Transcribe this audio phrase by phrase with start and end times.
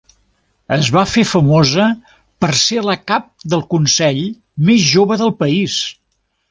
[0.77, 1.85] Es va fer famosa
[2.45, 4.27] per ser la cap de consell
[4.71, 5.81] més jove del país.